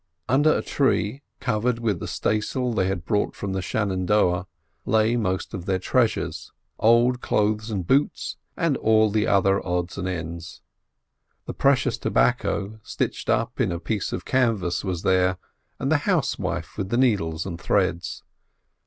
Under 0.27 0.51
a 0.51 0.63
tree, 0.63 1.21
covered 1.39 1.77
with 1.77 1.99
the 1.99 2.07
stay 2.07 2.41
sail 2.41 2.73
they 2.73 2.87
had 2.87 3.05
brought 3.05 3.35
from 3.35 3.53
the 3.53 3.61
Shenandoah, 3.61 4.47
lay 4.83 5.15
most 5.15 5.53
of 5.53 5.67
their 5.67 5.77
treasures: 5.77 6.51
old 6.79 7.21
clothes 7.21 7.69
and 7.69 7.85
boots, 7.85 8.35
and 8.57 8.77
all 8.77 9.11
the 9.11 9.27
other 9.27 9.63
odds 9.63 9.99
and 9.99 10.07
ends. 10.07 10.63
The 11.45 11.53
precious 11.53 11.99
tobacco 11.99 12.79
stitched 12.81 13.29
up 13.29 13.61
in 13.61 13.71
a 13.71 13.79
piece 13.79 14.11
of 14.11 14.25
canvas 14.25 14.83
was 14.83 15.03
there, 15.03 15.37
and 15.77 15.91
the 15.91 15.97
housewife 16.09 16.79
with 16.79 16.89
the 16.89 16.97
needles 16.97 17.45
and 17.45 17.61
threads. 17.61 18.23